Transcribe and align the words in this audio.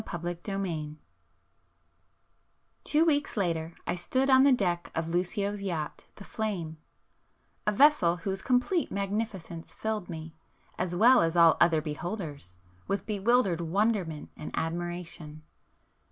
[p 0.03 0.17
435]XXXVIII 0.17 0.95
Two 2.83 3.05
weeks 3.05 3.37
later 3.37 3.75
I 3.85 3.93
stood 3.93 4.31
on 4.31 4.41
the 4.43 4.51
deck 4.51 4.91
of 4.95 5.09
Lucio's 5.09 5.61
yacht 5.61 6.05
'The 6.15 6.23
Flame,'—a 6.23 7.71
vessel 7.71 8.17
whose 8.17 8.41
complete 8.41 8.91
magnificence 8.91 9.71
filled 9.75 10.09
me, 10.09 10.33
as 10.79 10.95
well 10.95 11.21
as 11.21 11.37
all 11.37 11.55
other 11.61 11.83
beholders, 11.83 12.57
with 12.87 13.05
bewildered 13.05 13.61
wonderment 13.61 14.31
and 14.35 14.49
admiration. 14.57 15.43